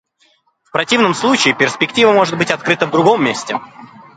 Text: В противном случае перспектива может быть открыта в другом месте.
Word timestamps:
В 0.63 0.71
противном 0.71 1.13
случае 1.13 1.53
перспектива 1.53 2.11
может 2.11 2.35
быть 2.35 2.49
открыта 2.49 2.87
в 2.87 2.91
другом 2.91 3.23
месте. 3.23 3.59